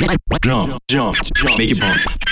[0.00, 1.58] Jump, jump, jump.
[1.58, 2.29] Make it bump.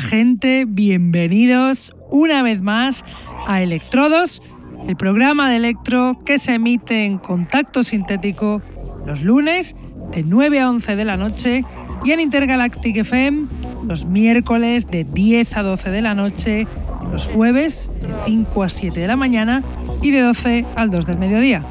[0.00, 3.04] Gente, bienvenidos una vez más
[3.46, 4.42] a Electrodos,
[4.86, 8.62] el programa de electro que se emite en contacto sintético
[9.06, 9.76] los lunes
[10.12, 11.64] de 9 a 11 de la noche
[12.04, 13.42] y en Intergalactic FM
[13.86, 16.66] los miércoles de 10 a 12 de la noche,
[17.10, 19.62] los jueves de 5 a 7 de la mañana
[20.00, 21.62] y de 12 al 2 del mediodía.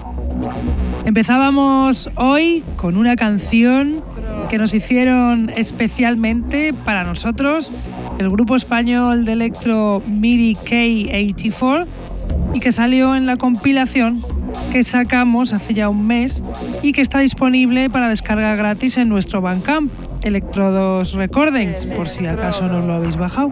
[1.06, 4.04] Empezábamos hoy con una canción
[4.50, 7.72] que nos hicieron especialmente para nosotros
[8.18, 11.86] el grupo español de electro MIDI K84
[12.54, 14.24] y que salió en la compilación
[14.72, 16.44] que sacamos hace ya un mes
[16.82, 19.92] y que está disponible para descarga gratis en nuestro Bandcamp,
[20.24, 23.52] Electrodos Recordings, por si acaso no lo habéis bajado.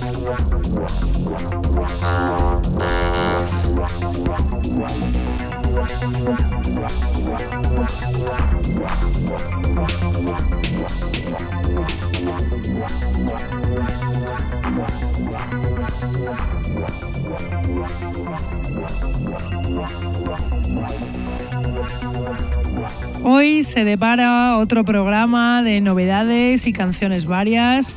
[23.23, 27.93] Hoy se depara otro programa de novedades y canciones varias.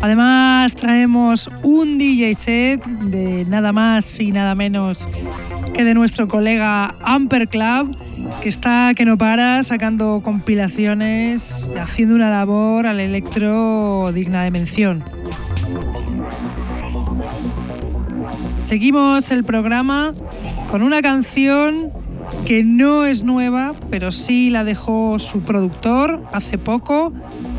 [0.00, 5.06] Además traemos un DJ set de nada más y nada menos
[5.74, 7.96] que de nuestro colega Amper Club,
[8.42, 14.50] que está que no para sacando compilaciones, y haciendo una labor al electro digna de
[14.50, 15.04] mención.
[18.60, 20.14] Seguimos el programa
[20.70, 22.03] con una canción
[22.46, 27.12] que no es nueva, pero sí la dejó su productor hace poco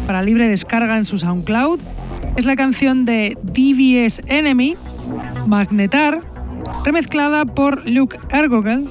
[0.05, 1.79] para libre descarga en su SoundCloud.
[2.35, 4.73] Es la canción de DVS Enemy,
[5.47, 6.21] Magnetar,
[6.83, 8.87] remezclada por Luke Ergogel,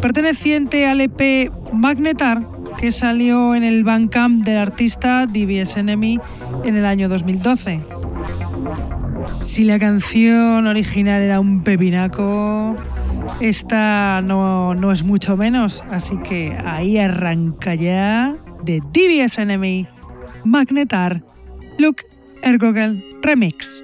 [0.00, 2.42] perteneciente al EP Magnetar
[2.80, 6.18] que salió en el Bandcamp del artista DVS Enemy
[6.64, 7.80] en el año 2012.
[9.26, 12.76] Si la canción original era un pepinaco,
[13.40, 19.86] esta no, no es mucho menos, así que ahí arranca ya de DBS Enemy,
[20.44, 21.22] Magnetar,
[21.78, 22.02] Look
[22.42, 23.82] Ergogel Remix.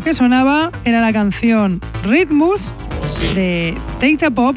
[0.00, 2.72] Que sonaba era la canción Rhythmus
[3.34, 4.56] de Data Pop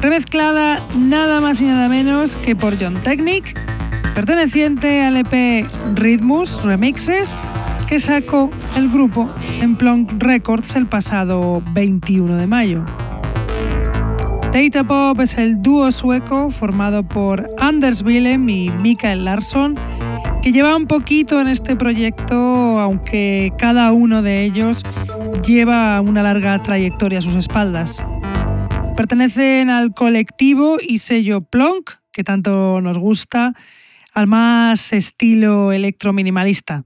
[0.00, 3.58] remezclada nada más y nada menos que por John Technic,
[4.14, 7.36] perteneciente al EP Rhythmus Remixes
[7.88, 9.28] que sacó el grupo
[9.60, 12.84] en Plonk Records el pasado 21 de mayo.
[14.52, 19.74] Data Pop es el dúo sueco formado por Anders Willem y Mikael Larsson,
[20.42, 22.47] que lleva un poquito en este proyecto,
[22.88, 24.82] aunque cada uno de ellos
[25.46, 28.02] lleva una larga trayectoria a sus espaldas.
[28.96, 33.52] Pertenecen al colectivo y sello Plonk, que tanto nos gusta,
[34.14, 36.84] al más estilo electrominimalista.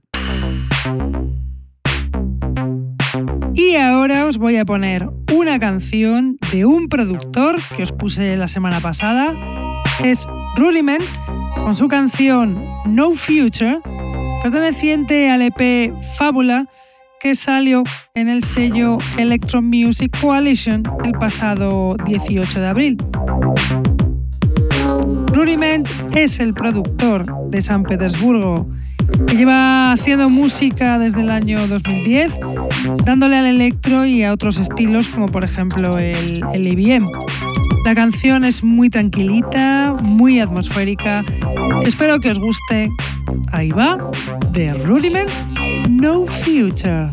[3.53, 8.49] Y ahora os voy a poner una canción de un productor que os puse la
[8.49, 9.33] semana pasada.
[10.03, 11.03] Es Rudiment
[11.55, 13.79] con su canción No Future,
[14.43, 16.67] perteneciente al EP Fábula
[17.21, 22.97] que salió en el sello Electro Music Coalition el pasado 18 de abril.
[25.27, 28.67] Rudiment es el productor de San Petersburgo
[29.27, 32.37] que lleva haciendo música desde el año 2010,
[33.05, 37.07] dándole al electro y a otros estilos como por ejemplo el, el IBM.
[37.85, 41.23] La canción es muy tranquilita, muy atmosférica.
[41.85, 42.89] Espero que os guste.
[43.51, 43.97] Ahí va,
[44.53, 45.29] The Rudiment
[45.89, 47.11] No Future.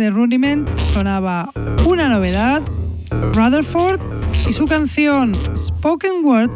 [0.00, 1.52] De Rudiment sonaba
[1.86, 2.62] una novedad,
[3.34, 4.00] Rutherford
[4.48, 6.50] y su canción Spoken Word,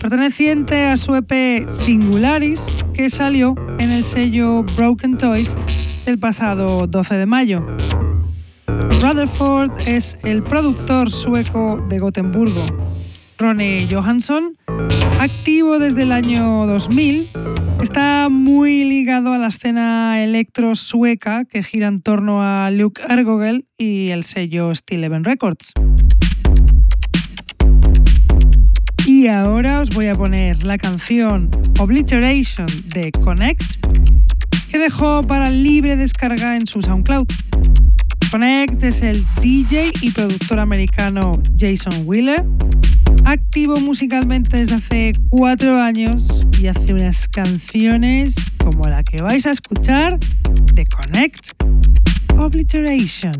[0.00, 5.56] perteneciente a su EP Singularis, que salió en el sello Broken Toys
[6.04, 7.64] el pasado 12 de mayo.
[9.00, 12.66] Rutherford es el productor sueco de Gotemburgo.
[13.38, 14.56] Ronnie Johansson,
[15.20, 17.30] activo desde el año 2000,
[17.82, 23.66] está muy ligado a la escena electro sueca que gira en torno a Luke Ergogel
[23.78, 25.72] y el sello Steel Eleven Records.
[29.06, 33.62] Y ahora os voy a poner la canción Obliteration de Connect,
[34.70, 37.26] que dejó para libre descarga en su SoundCloud.
[38.30, 42.44] Connect es el DJ y productor americano Jason Wheeler,
[43.24, 49.50] activo musicalmente desde hace cuatro años y hace unas canciones como la que vais a
[49.50, 50.18] escuchar
[50.74, 51.50] de Connect
[52.38, 53.32] Obliteration.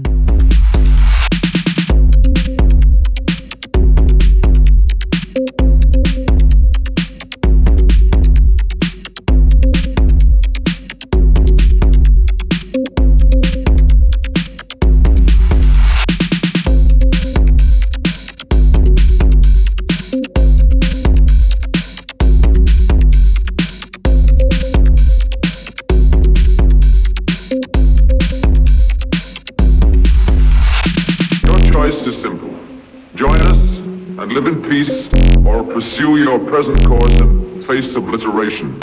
[35.72, 38.76] Pursue your present course and face obliteration.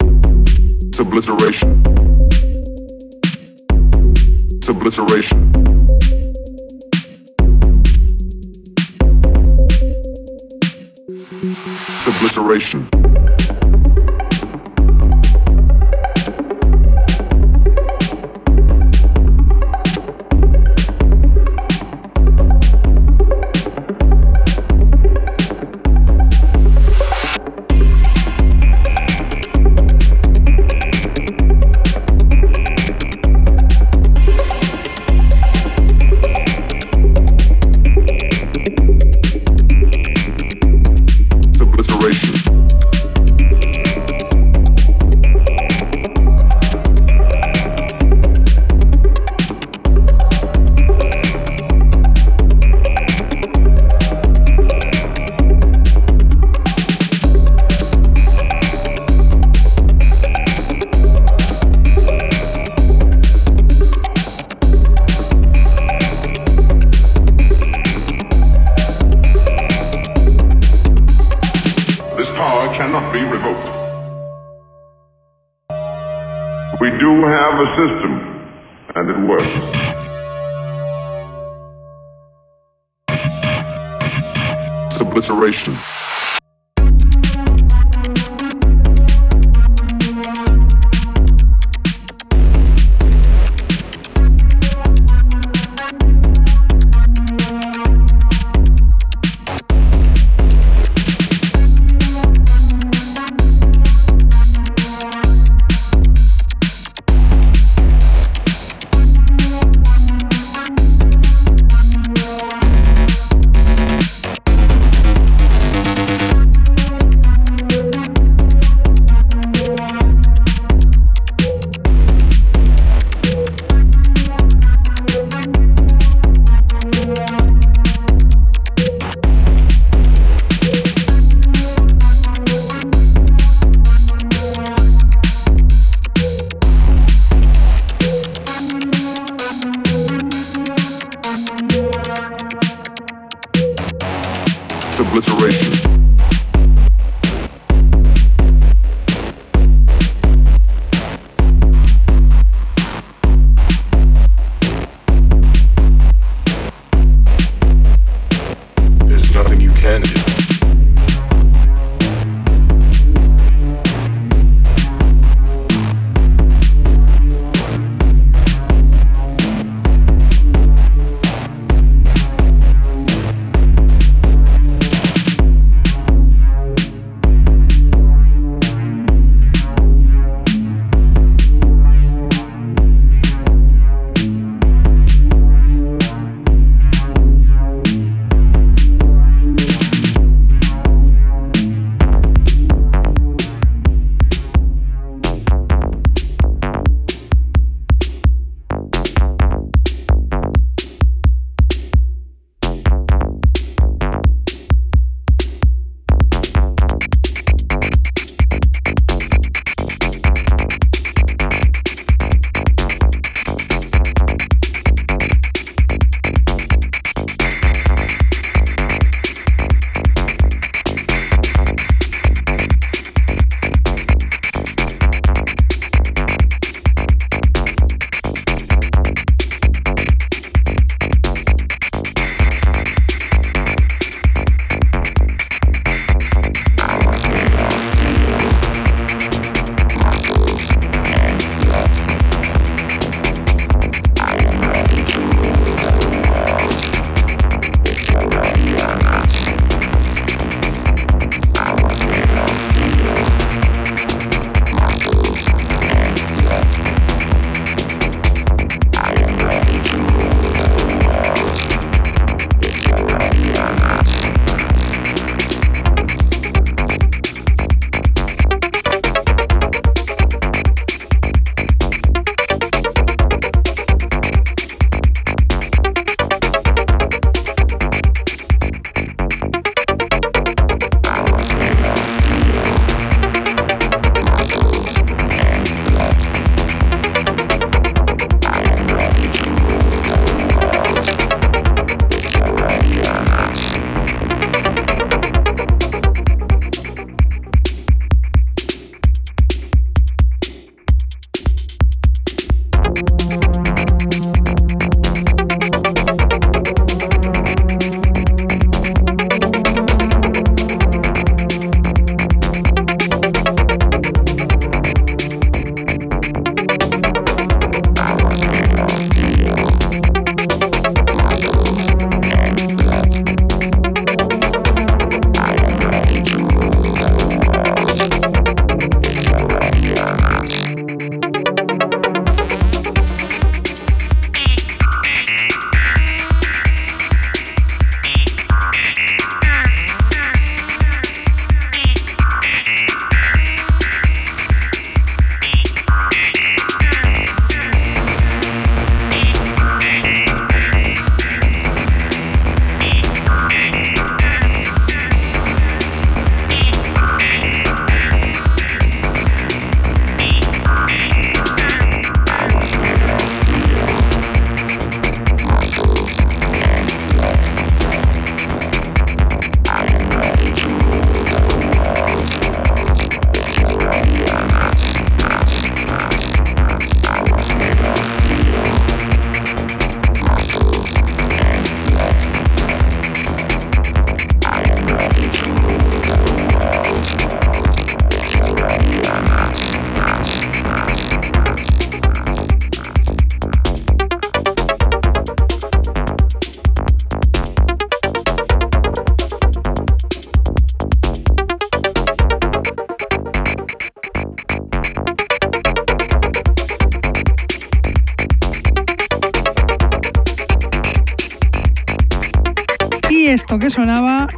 [0.00, 1.82] It's obliteration.
[4.56, 5.52] It's obliteration.
[11.90, 13.03] It's obliteration.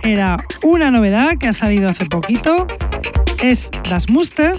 [0.07, 2.67] Era una novedad que ha salido hace poquito.
[3.43, 4.53] Es Das Muster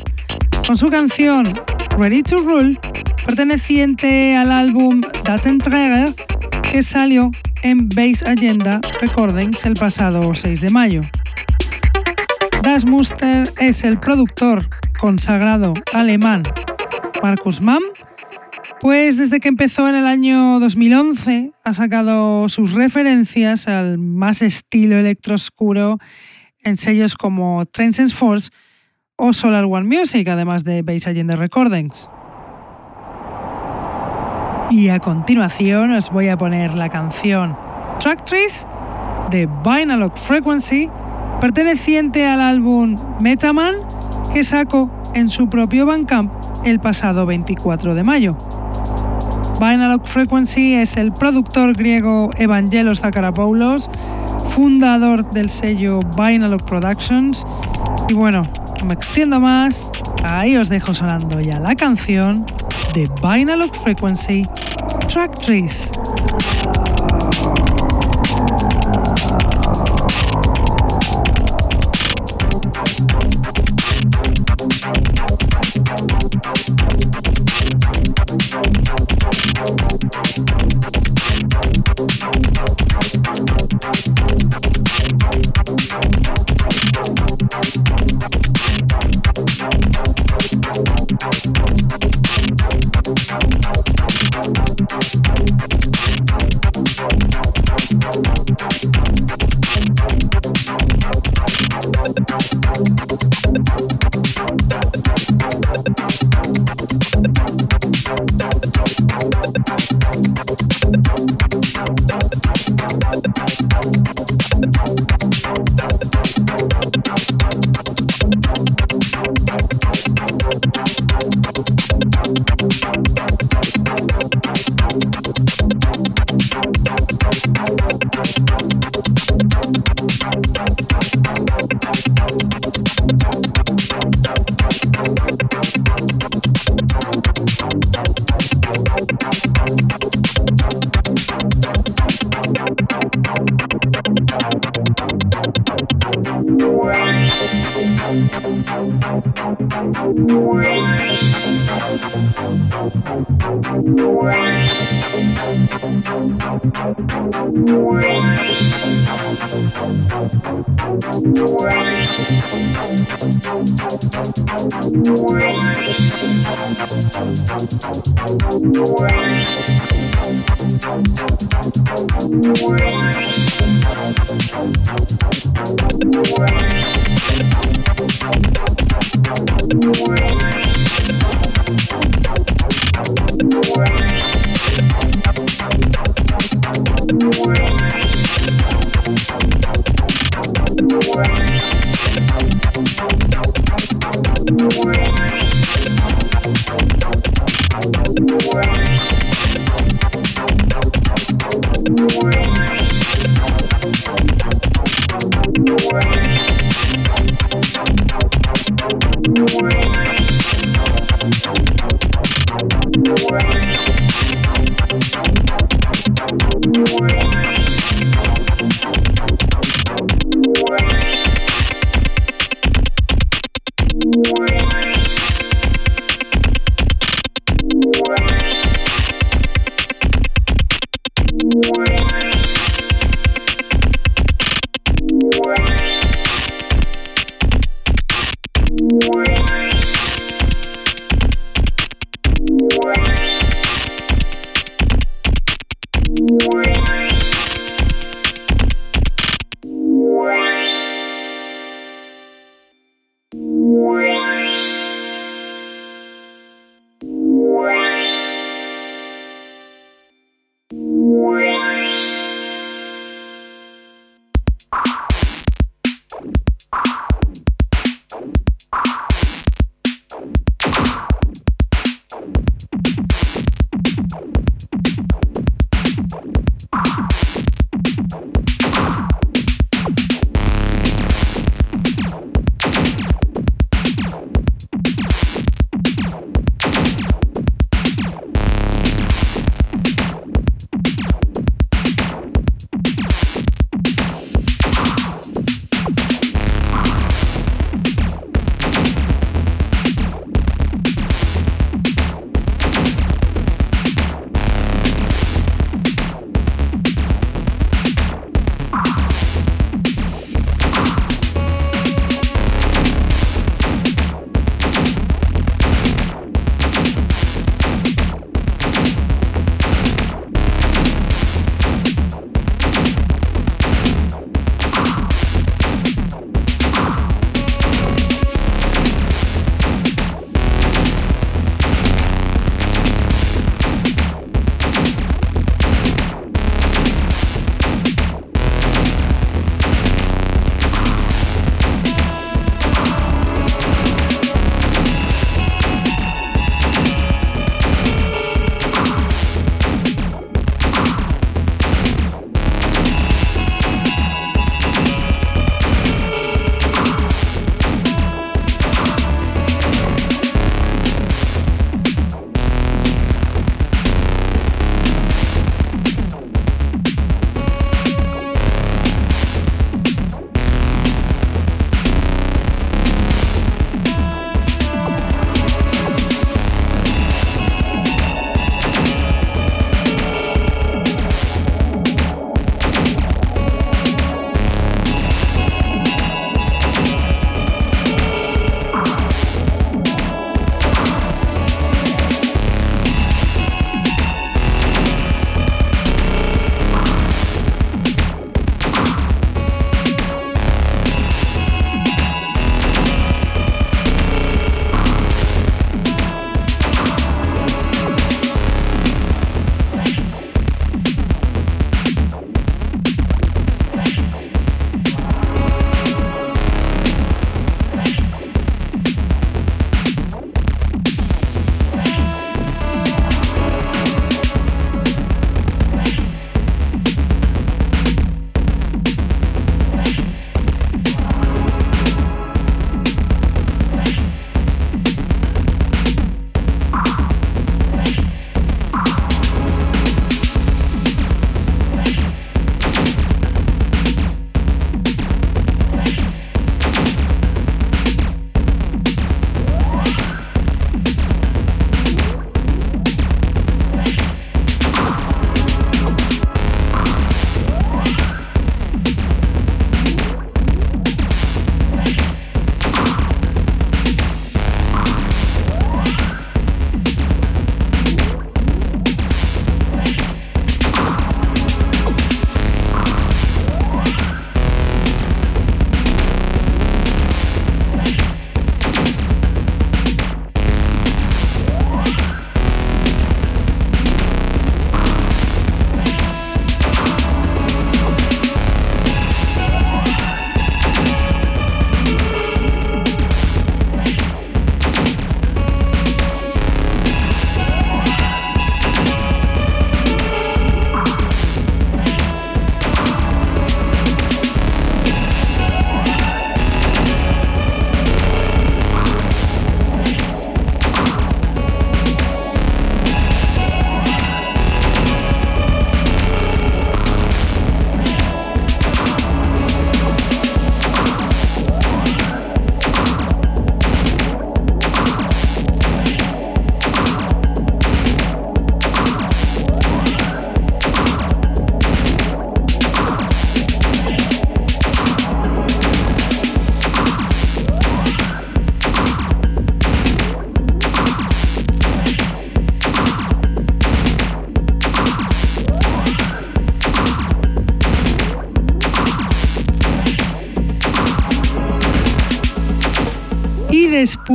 [0.66, 1.54] con su canción
[1.98, 2.78] Ready to Rule,
[3.26, 6.14] perteneciente al álbum Datenträger
[6.70, 7.32] que salió
[7.64, 11.02] en Base Agenda Recordings el pasado 6 de mayo.
[12.62, 14.68] Das Muster es el productor
[15.00, 16.44] consagrado alemán
[17.24, 17.82] Markus Mann,
[18.88, 24.96] pues desde que empezó en el año 2011 ha sacado sus referencias al más estilo
[24.96, 25.98] electrooscuro
[26.64, 28.50] en sellos como Sense Force
[29.18, 32.10] o Solar One Music, además de Base Agenda Recordings.
[34.70, 37.58] Y a continuación os voy a poner la canción
[38.00, 38.66] Track Trees
[39.32, 40.90] de Binalog Frequency,
[41.42, 43.76] perteneciente al álbum Metaman
[44.34, 46.32] que sacó en su propio Bandcamp
[46.64, 48.38] el pasado 24 de mayo.
[49.60, 53.90] Vinalog Frequency es el productor griego Evangelos Zakarapoulos,
[54.52, 57.44] fundador del sello Vinalog Productions.
[58.08, 58.44] Y bueno,
[58.80, 59.92] no me extiendo más,
[60.24, 62.46] ahí os dejo sonando ya la canción
[62.94, 64.44] de Vinalog Frequency,
[65.08, 65.92] Track 3.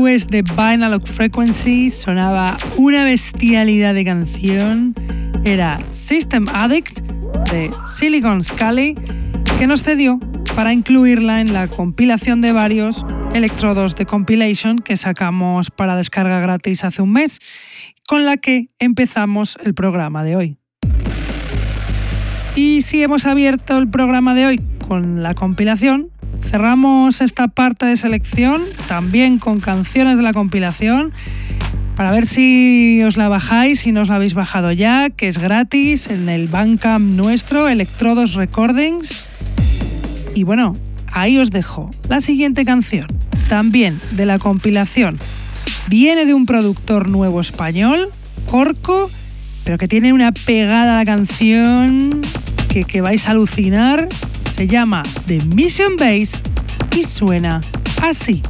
[0.03, 4.97] Always de Binalog Frequency sonaba una bestialidad de canción.
[5.45, 6.99] Era System Addict
[7.53, 8.97] de Silicon Scully
[9.61, 10.19] que nos cedió
[10.57, 16.83] para incluirla en la compilación de varios Electrodos de Compilation que sacamos para descarga gratis
[16.83, 17.39] hace un mes,
[18.09, 20.57] con la que empezamos el programa de hoy.
[22.57, 26.12] Y si hemos abierto el programa de hoy con la compilación,
[26.53, 31.11] cerramos esta parte de selección también con canciones de la compilación
[31.97, 35.39] para ver si os la bajáis, si no os la habéis bajado ya, que es
[35.39, 39.29] gratis en el Bandcamp nuestro, Electrodos Recordings.
[40.35, 40.77] Y bueno,
[41.11, 43.07] ahí os dejo la siguiente canción,
[43.49, 45.19] también de la compilación.
[45.89, 48.11] Viene de un productor nuevo español,
[48.51, 49.11] Orco,
[49.65, 52.21] pero que tiene una pegada a la canción
[52.69, 54.07] que, que vais a alucinar.
[54.53, 56.39] Se llama The Mission Base
[56.95, 57.63] y suena
[58.03, 58.43] así.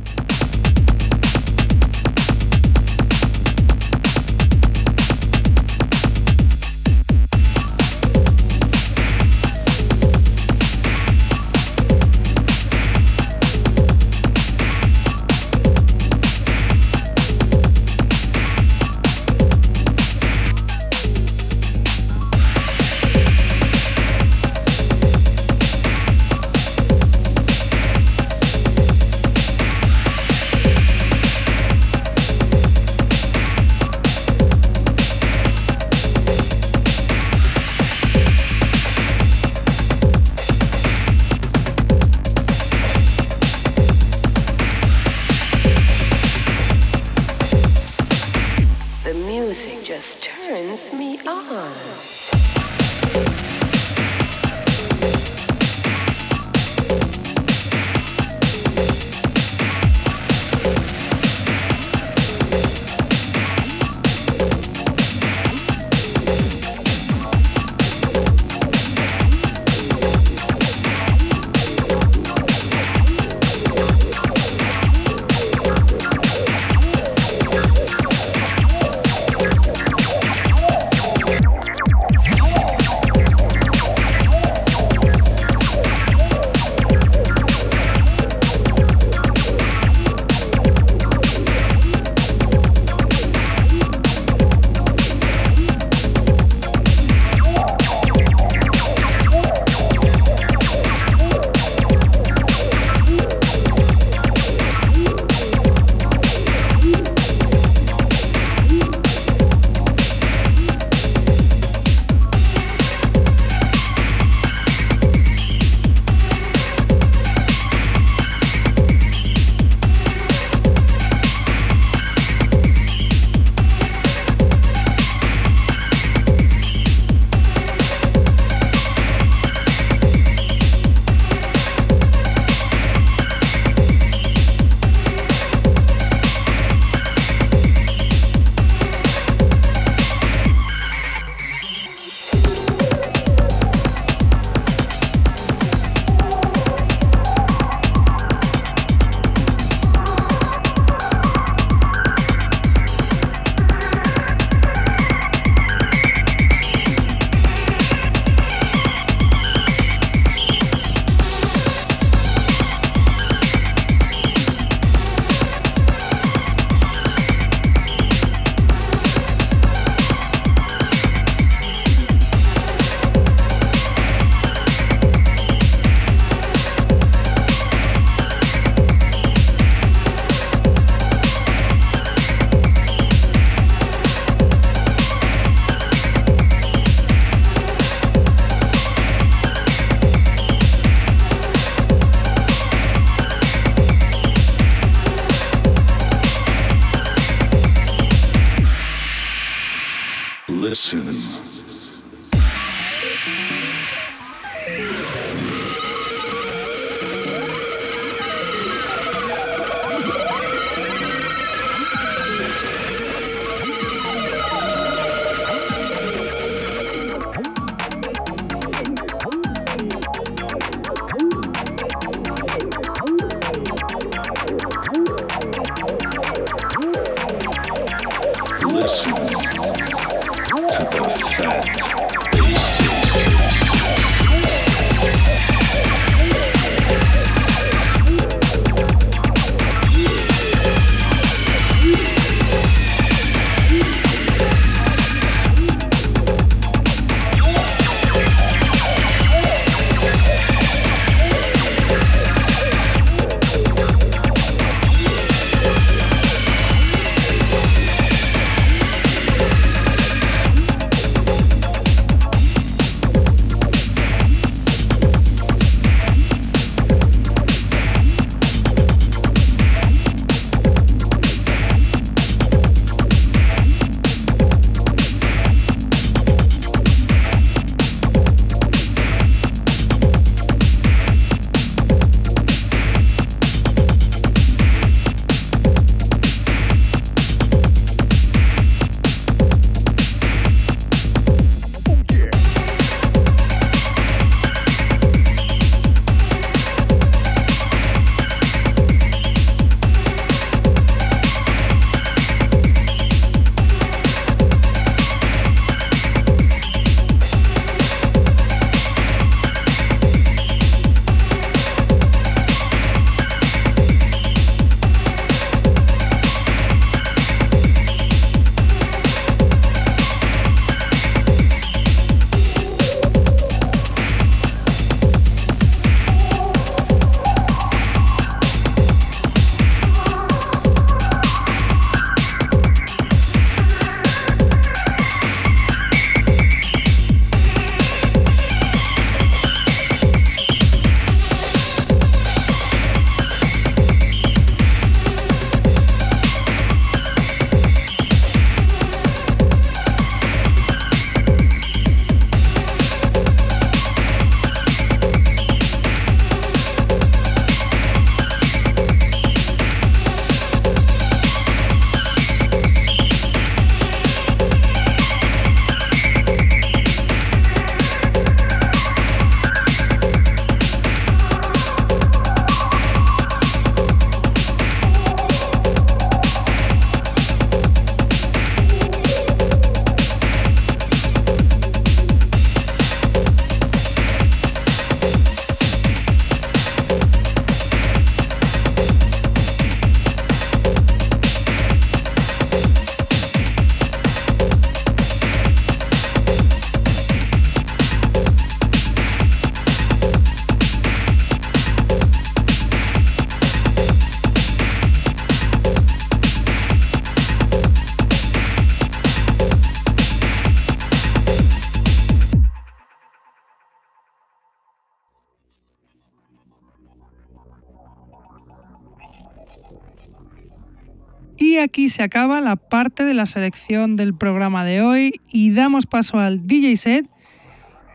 [421.93, 426.47] Se acaba la parte de la selección del programa de hoy y damos paso al
[426.47, 427.07] DJ set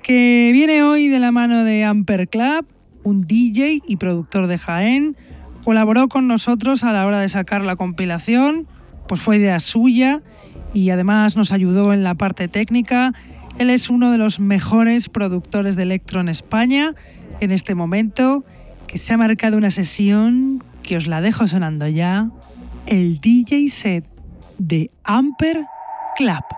[0.04, 2.68] que viene hoy de la mano de Amper Club,
[3.04, 5.18] un DJ y productor de Jaén.
[5.66, 8.68] Colaboró con nosotros a la hora de sacar la compilación,
[9.08, 10.22] pues fue idea suya
[10.76, 13.14] y además nos ayudó en la parte técnica.
[13.58, 16.94] Él es uno de los mejores productores de electro en España
[17.40, 18.44] en este momento,
[18.86, 22.30] que se ha marcado una sesión que os la dejo sonando ya
[22.88, 24.06] el DJ set
[24.58, 25.66] de Amper
[26.16, 26.57] Club.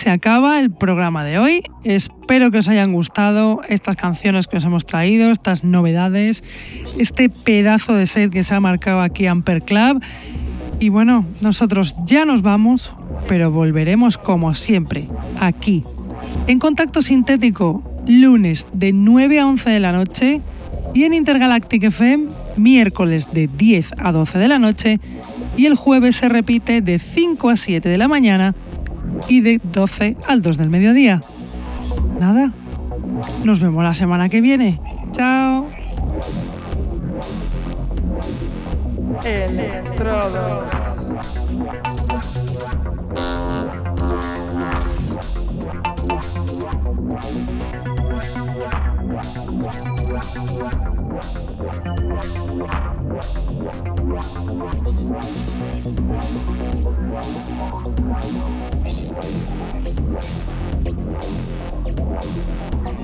[0.00, 1.62] Se acaba el programa de hoy.
[1.84, 6.42] Espero que os hayan gustado estas canciones que os hemos traído, estas novedades,
[6.98, 10.02] este pedazo de set que se ha marcado aquí Amper Club.
[10.78, 12.94] Y bueno, nosotros ya nos vamos,
[13.28, 15.06] pero volveremos como siempre,
[15.38, 15.84] aquí,
[16.46, 20.40] en Contacto Sintético, lunes de 9 a 11 de la noche
[20.94, 22.24] y en Intergalactic FM,
[22.56, 24.98] miércoles de 10 a 12 de la noche
[25.58, 28.54] y el jueves se repite de 5 a 7 de la mañana
[29.28, 31.20] y de 12 al 2 del mediodía.
[32.18, 32.52] Nada,
[33.44, 34.80] nos vemos la semana que viene.
[35.12, 35.66] Chao.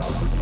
[0.00, 0.40] Wow.